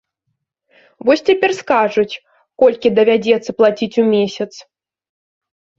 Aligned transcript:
Вось 1.09 1.23
цяпер 1.27 1.51
скажуць, 1.61 2.19
колькі 2.65 2.87
давядзецца 3.01 3.51
плаціць 3.61 3.95
у 4.07 4.11
месяц. 4.13 4.53